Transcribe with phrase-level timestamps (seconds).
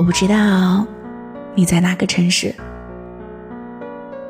[0.00, 0.82] 我不知道
[1.54, 2.54] 你在哪个城市，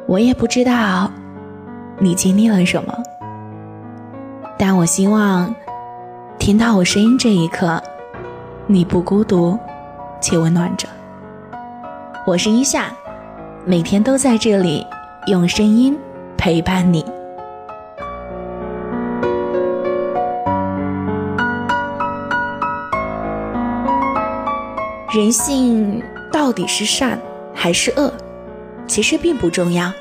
[0.09, 1.09] 我也不知道
[2.01, 2.93] 你经历了什么，
[4.59, 5.55] 但我希望
[6.41, 7.81] 听到我声音这一刻，
[8.67, 9.57] 你不孤独
[10.21, 10.89] 且温暖着。
[12.27, 12.87] 我是一夏，
[13.65, 14.85] 每天都在这里
[15.29, 15.97] 用声音
[16.37, 17.05] 陪伴你。
[25.13, 26.01] 人性
[26.31, 27.21] 到底是善
[27.53, 28.15] 还是恶，
[28.87, 29.93] 其实并不重要。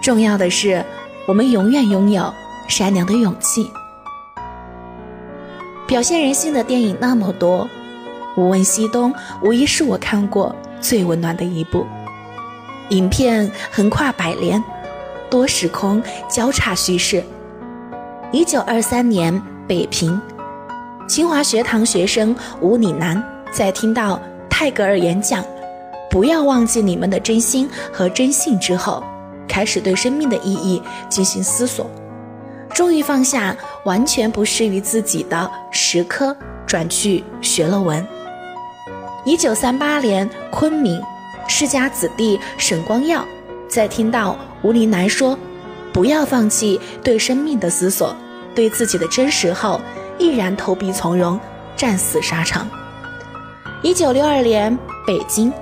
[0.00, 0.84] 重要的是，
[1.26, 2.32] 我们永远拥有
[2.68, 3.68] 善良的勇气。
[5.88, 7.64] 表现人性的电影那么多，
[8.40, 9.12] 《无问西东》
[9.42, 11.84] 无疑是我看过最温暖的一部。
[12.90, 14.62] 影片横跨百年，
[15.28, 16.00] 多时空
[16.30, 17.24] 交叉叙事。
[18.30, 20.20] 一九二三年，北平，
[21.08, 23.20] 清华学堂学生吴岭南。
[23.52, 25.44] 在听到泰戈尔演讲
[26.10, 29.04] “不要忘记你们的真心和真性”之后，
[29.46, 31.88] 开始对生命的意义进行思索，
[32.70, 36.34] 终于放下完全不适于自己的石科，
[36.66, 38.04] 转去学了文。
[39.26, 41.00] 一九三八年，昆明
[41.46, 43.22] 世家子弟沈光耀
[43.68, 45.38] 在听到吴林南说
[45.92, 48.16] “不要放弃对生命的思索，
[48.54, 49.78] 对自己的真实”后，
[50.18, 51.38] 毅然投笔从戎，
[51.76, 52.66] 战死沙场。
[53.82, 55.52] 一九六二年，北京，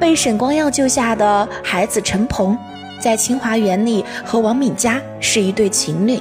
[0.00, 2.58] 被沈光耀救下的孩子陈鹏，
[3.00, 6.20] 在清华园里和王敏佳是一对情侣。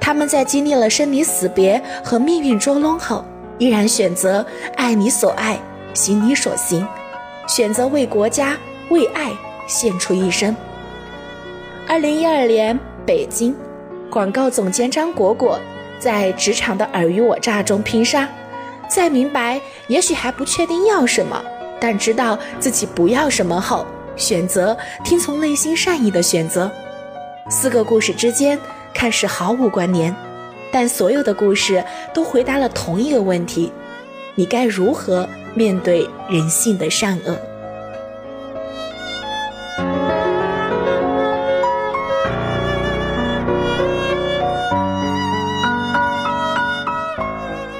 [0.00, 3.24] 他们在经历了生离死别和命运捉弄后，
[3.58, 4.44] 依然选择
[4.74, 5.56] 爱你所爱，
[5.94, 6.84] 行你所行，
[7.46, 8.56] 选择为国家、
[8.88, 9.30] 为爱
[9.68, 10.54] 献出一生。
[11.86, 13.54] 二零一二年，北京，
[14.10, 15.60] 广告总监张果果
[16.00, 18.28] 在职场的尔虞我诈中拼杀。
[18.88, 21.42] 在明白，也许还不确定要什么，
[21.80, 23.86] 但知道自己不要什么后，
[24.16, 26.70] 选择听从内心善意的选择。
[27.50, 28.58] 四个故事之间
[28.94, 30.14] 看似毫无关联，
[30.72, 33.72] 但所有的故事都回答了同一个问题：
[34.34, 37.36] 你该如何面对人性的善恶？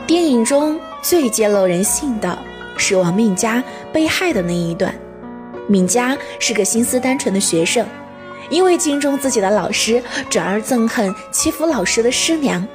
[0.06, 0.78] 电影中。
[1.08, 2.36] 最揭露人性的
[2.76, 3.62] 是王敏佳
[3.92, 4.92] 被害的那一段。
[5.68, 7.86] 敏佳是个心思单纯的学生，
[8.50, 12.66] 因为敬重自己的老师，转而憎恨欺负老师的师娘。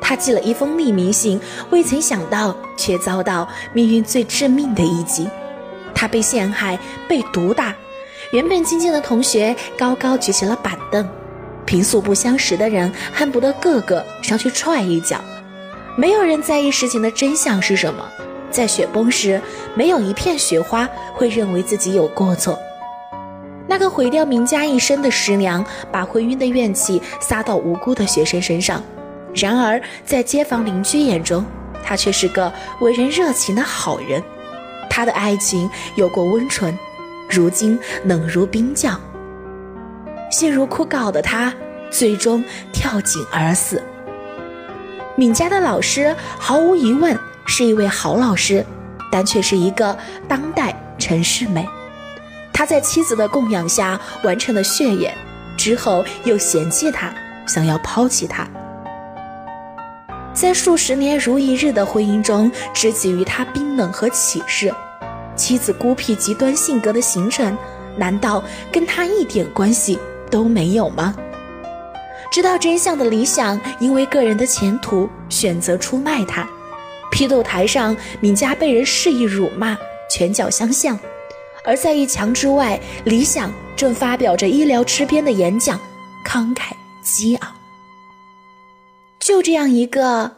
[0.00, 5.28] 他寄了一封匿名信，未曾想到却遭到命运最致命的一击。
[5.94, 7.74] 他被陷害，被毒打。
[8.30, 11.06] 原本静静的同学高高举起了板凳，
[11.66, 15.20] 平素不相识的人恨不得个个上去踹一脚。
[15.96, 18.04] 没有人在意事情的真相是什么，
[18.50, 19.40] 在雪崩时，
[19.74, 22.58] 没有一片雪花会认为自己有过错。
[23.66, 28.82] 那个毁掉名家一生的师娘，把昏晕的怨气撒到无辜的学生身上。
[29.34, 31.44] 然而，在街坊邻居眼中，
[31.82, 34.22] 他却是个为人热情的好人。
[34.90, 36.76] 他的爱情有过温存，
[37.30, 38.98] 如今冷如冰窖。
[40.30, 41.54] 心如枯槁的他，
[41.90, 43.80] 最终跳井而死。
[45.16, 47.16] 敏佳的老师毫无疑问
[47.46, 48.64] 是一位好老师，
[49.12, 51.64] 但却是一个当代陈世美。
[52.52, 55.14] 他在妻子的供养下完成了血眼，
[55.56, 57.14] 之后又嫌弃他，
[57.46, 58.48] 想要抛弃他。
[60.32, 64.72] 在数十年如一日的婚姻中，只给予他冰冷和歧视。
[65.36, 67.56] 妻子孤僻极端性格的形成，
[67.96, 68.42] 难道
[68.72, 69.96] 跟他一点关系
[70.28, 71.14] 都没有吗？
[72.34, 76.44] 知道真相的理想，因为个人的前途选择出卖他。
[77.12, 79.78] 批斗台上，敏佳被人肆意辱骂，
[80.10, 80.98] 拳脚相向；
[81.64, 85.78] 而在一墙之外，理想正发表着医疗吃边的演讲，
[86.26, 86.72] 慷慨
[87.04, 87.54] 激昂。
[89.20, 90.32] 就这样一个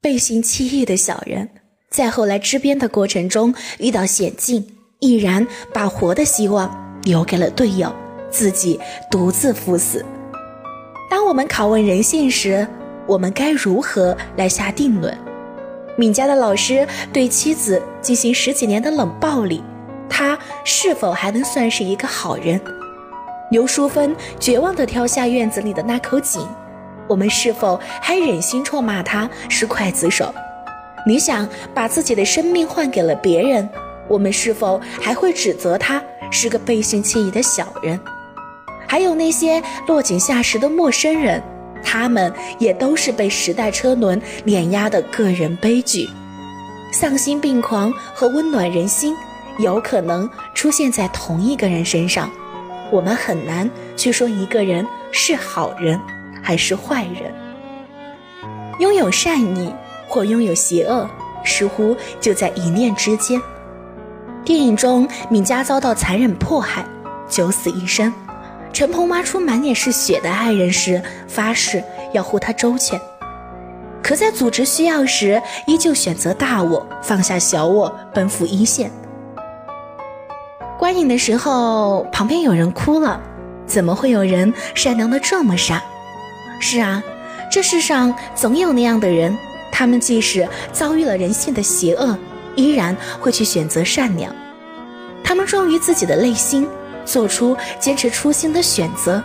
[0.00, 1.50] 背信弃义的小人，
[1.90, 4.66] 在后来支边的过程中遇到险境，
[4.98, 7.94] 毅然把活的希望留给了队友，
[8.30, 8.80] 自己
[9.10, 10.02] 独自赴死。
[11.14, 12.66] 当我们拷问人性时，
[13.06, 15.16] 我们该如何来下定论？
[15.96, 19.62] 敏家的老师对妻子进行十几年的冷暴力，
[20.10, 22.60] 他是否还能算是一个好人？
[23.48, 26.44] 刘淑芬绝望地跳下院子里的那口井，
[27.06, 30.34] 我们是否还忍心臭骂他是刽子手？
[31.06, 33.70] 你想把自己的生命换给了别人，
[34.08, 36.02] 我们是否还会指责他
[36.32, 38.00] 是个背信弃义的小人？
[38.86, 41.42] 还有那些落井下石的陌生人，
[41.82, 46.08] 他们也都是被时代车轮碾压的个人悲剧。
[46.92, 49.16] 丧心病狂和温暖人心，
[49.58, 52.30] 有可能出现在同一个人身上，
[52.92, 56.00] 我们很难去说一个人是好人
[56.42, 57.34] 还是坏人。
[58.78, 59.74] 拥有善意
[60.06, 61.08] 或拥有邪恶，
[61.44, 63.40] 似乎就在一念之间。
[64.44, 66.84] 电影中，闵佳遭到残忍迫害，
[67.28, 68.12] 九死一生。
[68.74, 71.82] 陈鹏挖出满脸是血的爱人时，发誓
[72.12, 73.00] 要护他周全。
[74.02, 78.90] 可在组织需要时，依旧选择大我，放下小我，奔赴一线。
[80.76, 83.20] 观影的时候，旁边有人哭了。
[83.64, 85.80] 怎么会有人善良的这么傻？
[86.58, 87.00] 是啊，
[87.48, 89.38] 这世上总有那样的人，
[89.70, 92.18] 他们即使遭遇了人性的邪恶，
[92.56, 94.34] 依然会去选择善良。
[95.22, 96.68] 他们忠于自己的内心，
[97.04, 99.22] 做出坚持初心的选择，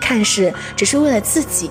[0.00, 1.70] 看似只是为了自己，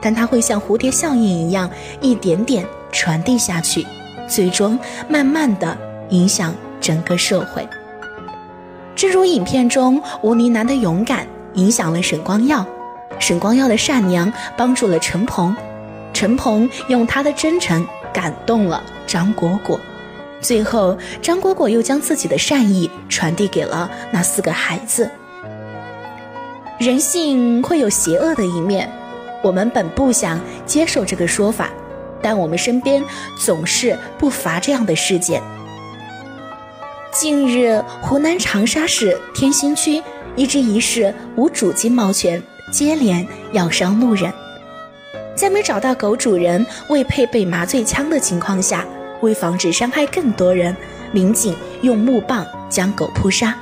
[0.00, 1.70] 但它会像蝴蝶效应一样，
[2.00, 3.86] 一点点传递下去，
[4.28, 4.78] 最终
[5.08, 5.76] 慢慢的
[6.10, 7.66] 影响整个社会。
[8.96, 12.64] 正如影片中吴宁南的勇敢影响了沈光耀，
[13.18, 15.54] 沈光耀的善良帮助了陈鹏，
[16.12, 19.78] 陈鹏用他的真诚感动了张果果，
[20.44, 25.10] 最后张果果又将自己的善意传递给了那四个孩子。
[26.78, 28.92] 人性会有邪恶的一面，
[29.42, 31.70] 我们本不想接受这个说法，
[32.20, 33.02] 但我们身边
[33.42, 35.40] 总是不乏这样的事件。
[37.10, 40.02] 近日，湖南长沙市天心区
[40.36, 44.30] 一只疑似无主金毛犬接连咬伤路人，
[45.34, 48.84] 在没找到狗主人、未配备麻醉枪的情况下，
[49.24, 50.76] 为防止伤害更多人，
[51.10, 53.52] 民警用木棒将狗扑杀。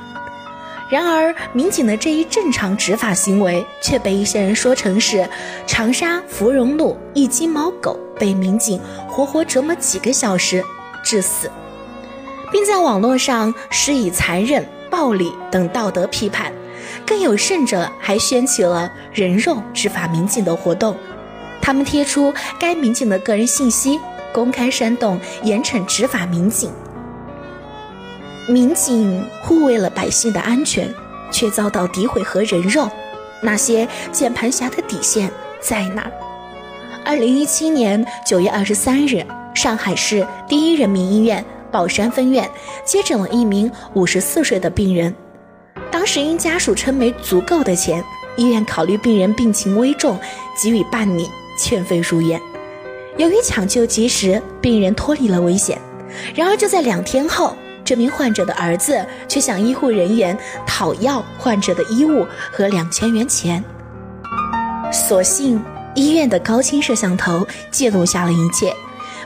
[0.89, 5.27] 然而，民警的这一正常执法行为却被一些人说成是
[5.65, 10.63] 长沙芙蓉路一金毛狗被民警活活折磨几个小时
[11.03, 11.49] 致死。
[12.51, 16.53] 并在网络上施以残忍、暴力等道德批判，
[17.03, 20.95] 更有甚者还掀起了人肉执法民警的活动。
[21.59, 23.99] 他们贴出该民警的个人信息，
[24.33, 26.71] 公开煽动严惩执法民警。
[28.47, 30.93] 民警护卫了百姓的安全，
[31.31, 32.89] 却遭到诋毁和人肉，
[33.41, 35.31] 那些键盘侠的底线
[35.61, 36.11] 在哪？
[37.05, 41.45] 二零一七年九月二十三日，上海市第一人民医院。
[41.71, 42.47] 宝山分院
[42.85, 45.11] 接诊了一名五十四岁的病人，
[45.89, 48.03] 当时因家属称没足够的钱，
[48.35, 50.19] 医院考虑病人病情危重，
[50.61, 51.27] 给予办理
[51.57, 52.39] 欠费入院。
[53.17, 55.79] 由于抢救及时，病人脱离了危险。
[56.35, 57.55] 然而就在两天后，
[57.85, 63.63] 这名患者的儿子却向医护人员讨要患者的衣物和两千元钱。
[64.91, 65.61] 所幸
[65.95, 68.73] 医院的高清摄像头记录下了一切。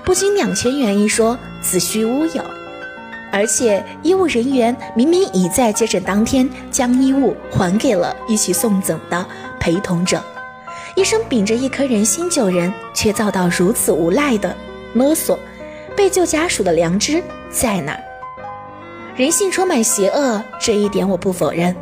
[0.04, 2.42] 不仅两千元一说，子虚乌有，
[3.32, 9.26] 而且医务人员明明已在接诊当天将衣物还给了一起送走的
[9.60, 10.22] 陪同者。
[10.98, 14.58] 医生秉着一颗人心救人，却遭到如此无赖的
[14.96, 15.38] 勒索，
[15.96, 17.96] 被救家属的良知在哪？
[19.16, 21.76] 人性充满邪恶，这一点我不否认，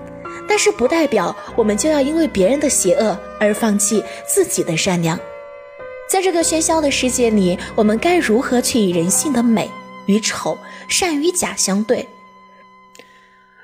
[0.50, 5.18] 但是不代表我们就要因为别人的邪恶而放弃自己的善良。
[6.10, 9.72] 在这个喧嚣的世界里，我们该如何去以人性的美
[10.08, 10.58] 与丑、
[10.90, 12.06] 善与假相对？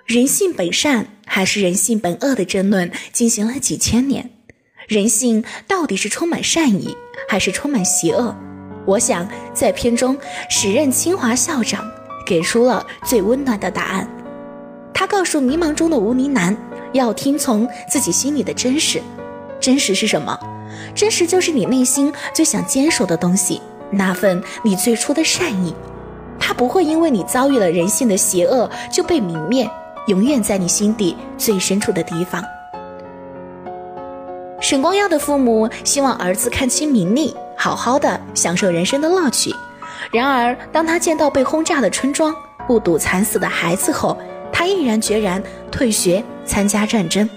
[0.05, 4.29] 人性本善还是人性本恶的争论进行了几千年，
[4.91, 6.93] 人性到底是充满善意
[7.29, 8.35] 还是充满邪恶？
[8.85, 10.17] 我想，在片中，
[10.49, 11.89] 时任清华校长
[12.25, 14.05] 给出了最温暖的答案。
[14.93, 16.53] 他告诉迷茫中的吴宁南，
[16.91, 19.01] 要听从自己心里的真实。
[19.61, 20.37] 真实是什么？
[20.93, 25.73] 真实就是你内心最想坚守的东西，那份你最初的善意，
[26.37, 29.71] 它不会因为你遭遇了人性的邪恶就被泯灭，
[30.07, 32.43] 永远在你心底最深处的地方。
[34.61, 39.53] 沈光耀的父母希望儿子看清名利，好好的享受人生的乐趣。
[40.11, 42.33] 然而，当他见到被轰炸的村庄，
[42.69, 44.15] 目睹惨死的孩子后，
[44.53, 45.41] 他毅然决然
[45.71, 47.27] 退学参加战争。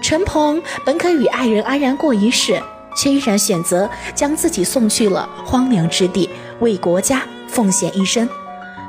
[0.00, 2.58] 陈鹏本可与爱人安然过一世，
[2.96, 6.30] 却依然选择将自己送去了荒凉之地，
[6.60, 8.26] 为国家奉献一生，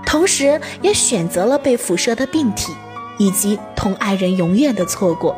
[0.05, 2.71] 同时也选择了被辐射的病体，
[3.17, 5.35] 以及同爱人永远的错过。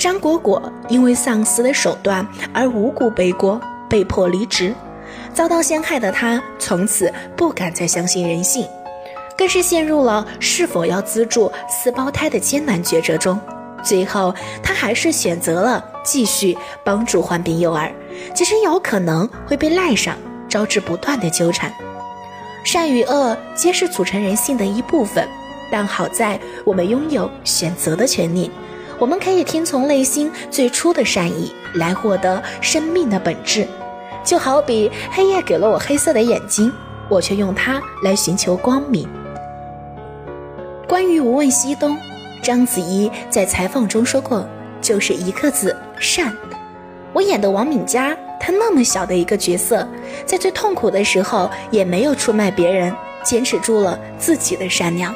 [0.00, 4.74] 张果果因为上司的手段而无故背锅，被迫离职，
[5.34, 8.66] 遭到陷害的他从此不敢再相信人性。
[9.36, 13.38] 更是陷入了是否要资助四胞胎的艰难抉择中，
[13.82, 17.92] 最后他还是选择了继续帮助患病幼儿，
[18.32, 20.16] 即使有可能会被赖上，
[20.48, 21.70] 招致不断的纠缠。
[22.64, 25.28] 善与恶皆是组成人性的一部分，
[25.70, 28.50] 但好在我们拥有选择的权利，
[29.00, 33.66] 我们可以听从内心最初的善意，来获得生命的本质。
[34.22, 36.70] 就好比黑夜给了我黑色的眼睛，
[37.08, 39.08] 我却用它来寻求光明。
[40.86, 41.96] 关于无问西东，
[42.42, 44.46] 章子怡在采访中说过，
[44.82, 46.30] 就是一个字善。
[47.14, 49.88] 我演的王敏佳，她那么小的一个角色，
[50.26, 55.14] 在最痛苦的时候也没有出卖别人，坚持住了自己的善良。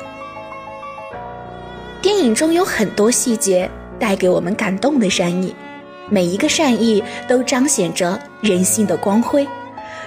[2.04, 3.66] 电影中有很多细节
[3.99, 5.56] 带给我们感动的善意。
[6.11, 9.49] 每一个善意都彰显着人性的光辉。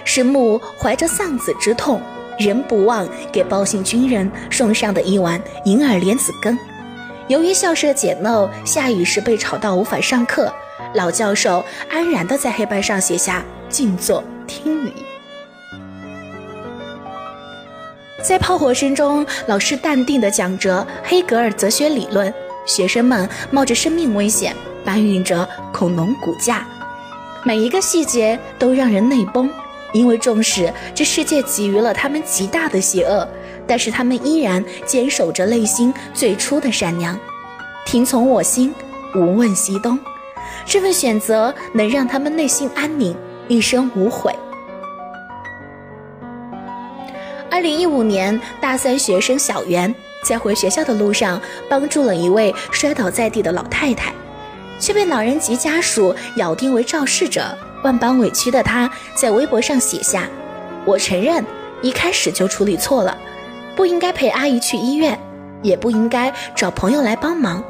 [0.05, 1.99] 石木怀着丧子之痛，
[2.37, 6.55] 仍不忘给包信军人送上的一碗银耳莲子羹。
[7.29, 10.53] 由于校舍简陋，下雨时被吵到无法上课，
[10.93, 14.93] 老教授安然地在黑板上写下“静坐听雨”。
[18.27, 22.31] 在炮火声中，老师淡定地讲着黑格尔哲学理论，
[22.65, 24.53] 学生们冒着生命危险。
[24.83, 26.67] 搬运着恐龙骨架，
[27.45, 29.49] 每一个细节都让人泪崩，
[29.93, 33.25] 因为重视这世界给予了他们极大的邪恶，
[33.65, 37.17] 但是他们依然坚守着内心最初的善良，
[37.85, 38.75] 听从我心，
[39.15, 39.97] 无问西东。
[40.65, 43.15] 这份选择能让他们内心安宁，
[43.47, 44.35] 一生无悔。
[47.57, 54.13] 二零一五年，大三学生小袁在回学校的路上，帮助了一位摔倒在地的老太太。
[54.77, 60.29] 却被老人及家属咬定为肇事者，万般委屈的他在微博上写下
[60.85, 61.43] ：“我承认
[61.81, 63.17] 一开始就处理错了，
[63.75, 65.19] 不应该陪阿姨去医院，
[65.63, 67.63] 也不应该找朋友来帮忙。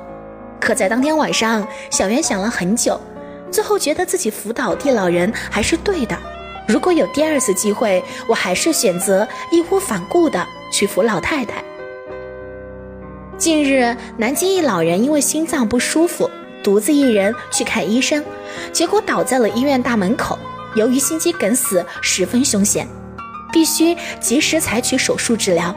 [0.59, 2.99] 可在当天晚上，小袁想了很久，
[3.49, 6.17] 最后觉得自己扶倒地老人还是对的。
[6.67, 11.63] 如果有第二次机会，我还是选择义无反顾的去扶老太太。”
[13.37, 16.29] 近日，南京一老人因为心脏不舒服。
[16.63, 18.21] 独自一人去看医生，
[18.73, 20.37] 结果倒在了医院大门口。
[20.75, 22.85] 由于心肌梗死十分凶险，
[23.53, 25.73] 必须及时采取手术治疗。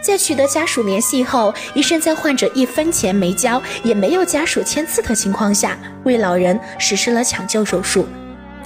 [0.00, 8.06] 在取得家属联系后，医生在患者一分钱没交，也没有家属签字的情况下，为老人实施了抢救手术，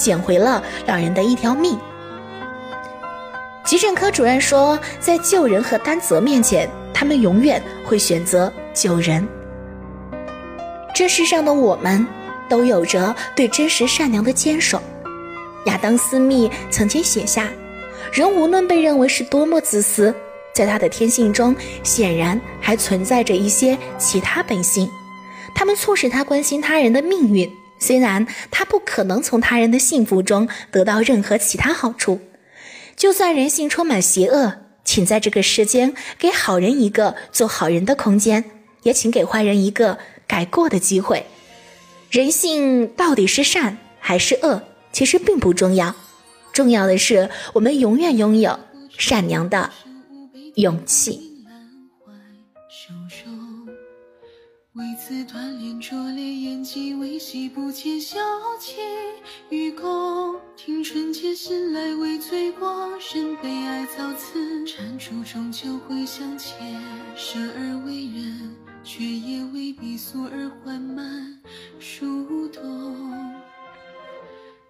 [0.02, 1.78] 捡回了老人的一条命。
[3.64, 9.26] 急诊科主任说，在救人和担责面前，他们永远会选择救人。
[10.92, 12.04] 这世上的我们，
[12.49, 14.82] 都有着对真实善良的坚守。
[15.66, 17.49] 亚当·斯密曾经写下
[18.12, 20.12] ：“人无论被认为是多么自私，
[20.52, 21.54] 在他的天性中
[21.85, 24.90] 显然还存在着一些其他本性，
[25.54, 32.21] 他们促使他关心他人的命运，虽然他不可能从他人的幸福中得到任何其他好处。
[32.97, 38.45] 就算人性充满邪恶，请在这个世间给好人一个做好人的空间，
[38.85, 41.27] 也请给坏人一个。”改过的机会，
[42.11, 45.95] 人性到底是善还是恶，其实并不重要，
[46.55, 48.59] 重要的是我们永远拥有
[48.97, 49.69] 善良的
[50.55, 51.32] 勇气。
[54.75, 58.19] 为此锻炼拙劣演技，为戏不见小
[58.59, 58.76] 气
[59.50, 66.57] 与共，听纯洁信赖为罪过，任被爱造次，蟾蜍终究会相见，
[67.14, 68.57] 生而为人。
[68.85, 71.38] 却也未必俗而缓慢
[71.79, 72.62] 蠕动，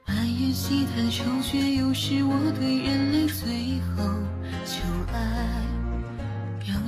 [0.04, 4.04] 半夜细谈求绝，又是我对人类最后
[4.66, 4.82] 求
[5.14, 5.71] 爱。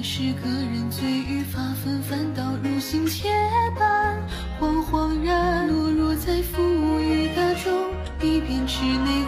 [0.06, 3.30] 是个人罪与发纷，反倒如心切
[3.74, 4.20] 般
[4.60, 7.72] 恍恍然，落入在浮于大众，
[8.20, 9.24] 一边吃内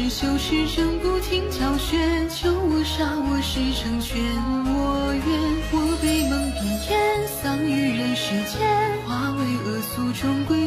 [0.00, 1.98] 地天使修持正不停教学，
[2.30, 4.18] 求我杀我是成全，
[4.72, 5.28] 我愿。
[5.72, 8.66] 我被蒙蔽眼，丧于人世间，
[9.06, 10.59] 化为恶俗中诡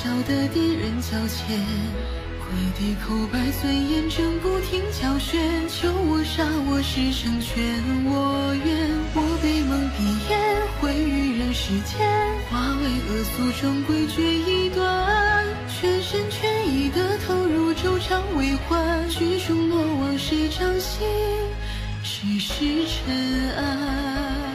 [0.00, 1.60] 笑的敌人交浅。
[2.40, 5.38] 回敌口白尊严，正不停教训。
[5.68, 7.60] 求我杀我是成全，
[8.06, 10.40] 我愿我被蒙蔽眼，
[10.80, 12.08] 毁于人世间，
[12.48, 21.06] 化为恶俗中规决一段，全身全意的投入周章为欢，剧中落网谁掌心？
[22.02, 24.49] 谁是尘埃？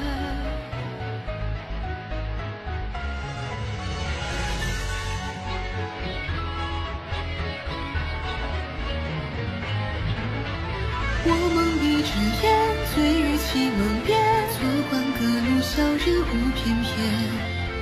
[13.56, 14.20] 醉于绮梦边，
[14.52, 16.92] 错换隔路小人物翩翩。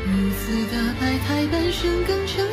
[0.05, 2.52] 如此大白台，半生更成